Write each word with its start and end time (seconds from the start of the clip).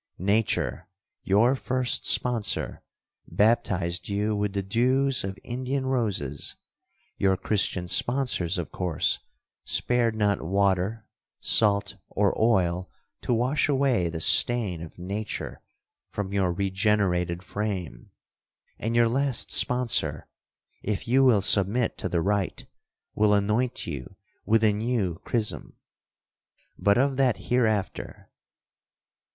Nature, 0.17 0.87
your 1.21 1.55
first 1.55 2.07
sponsor, 2.07 2.81
baptized 3.27 4.09
you 4.09 4.35
with 4.35 4.53
the 4.53 4.63
dews 4.63 5.23
of 5.23 5.37
Indian 5.43 5.85
roses—your 5.85 7.37
Christian 7.37 7.87
sponsors, 7.87 8.57
of 8.57 8.71
course, 8.71 9.19
spared 9.63 10.15
not 10.15 10.41
water, 10.41 11.05
salt, 11.39 11.97
or 12.09 12.33
oil, 12.41 12.89
to 13.21 13.31
wash 13.31 13.69
away 13.69 14.09
the 14.09 14.19
stain 14.19 14.81
of 14.81 14.97
nature 14.97 15.61
from 16.09 16.33
your 16.33 16.51
regenerated 16.51 17.43
frame—and 17.43 18.95
your 18.95 19.07
last 19.07 19.51
sponsor, 19.51 20.25
if 20.81 21.07
you 21.07 21.23
will 21.23 21.41
submit 21.41 21.95
to 21.99 22.09
the 22.09 22.21
rite, 22.21 22.65
will 23.13 23.35
anoint 23.35 23.85
you 23.85 24.15
with 24.47 24.63
a 24.63 24.73
new 24.73 25.19
chrism. 25.23 25.75
But 26.75 26.97
of 26.97 27.17
that 27.17 27.37
hereafter. 27.51 28.31